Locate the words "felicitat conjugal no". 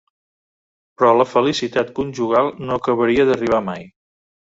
1.33-2.79